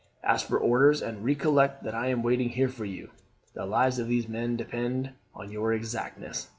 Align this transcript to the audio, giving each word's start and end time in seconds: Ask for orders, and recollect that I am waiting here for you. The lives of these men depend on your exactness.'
Ask 0.23 0.47
for 0.47 0.57
orders, 0.57 0.99
and 1.03 1.23
recollect 1.23 1.83
that 1.83 1.93
I 1.93 2.07
am 2.07 2.23
waiting 2.23 2.49
here 2.49 2.69
for 2.69 2.85
you. 2.85 3.11
The 3.53 3.67
lives 3.67 3.99
of 3.99 4.07
these 4.07 4.27
men 4.27 4.55
depend 4.55 5.11
on 5.35 5.51
your 5.51 5.73
exactness.' 5.73 6.49